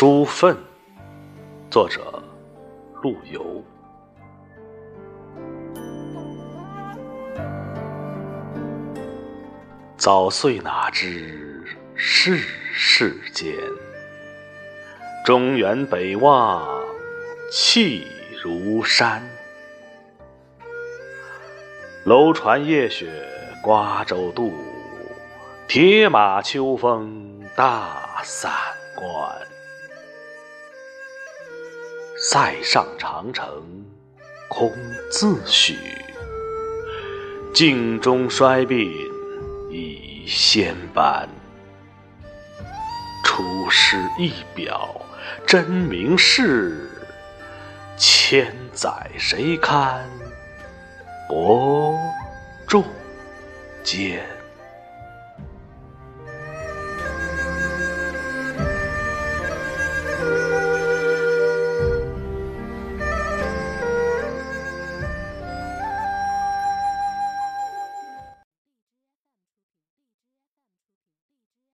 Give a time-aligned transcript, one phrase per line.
[0.00, 0.56] 书愤，
[1.70, 2.22] 作者
[3.02, 3.62] 陆游。
[9.98, 11.62] 早岁哪知
[11.94, 12.38] 世
[12.72, 13.54] 事艰，
[15.22, 16.66] 中原北望
[17.52, 18.06] 气
[18.42, 19.22] 如山。
[22.06, 23.06] 楼船夜雪
[23.62, 24.50] 瓜洲渡，
[25.68, 28.50] 铁马秋风大散
[28.96, 29.38] 关。
[32.32, 33.44] 塞上长城
[34.48, 34.72] 空
[35.10, 35.76] 自许，
[37.52, 38.88] 镜中衰鬓
[39.68, 41.28] 已先斑。
[43.24, 45.04] 出师一表
[45.44, 46.88] 真名世，
[47.98, 50.08] 千载谁堪？
[51.28, 51.98] 伯
[52.68, 52.84] 仲
[53.82, 54.24] 间。